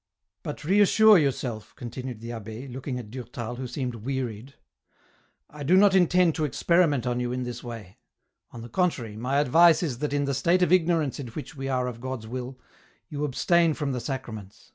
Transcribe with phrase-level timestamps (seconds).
[0.44, 4.54] "But reassure yourself," continued the abbe, looking at Durtal, who seemed wearied,"
[5.50, 7.98] I do not intend to experiment on you in this way;
[8.50, 11.68] on the contrary, my advice is that in the state of ignorance in which we
[11.68, 12.58] are of God's will,
[13.10, 14.72] you abstain from the Sacraments.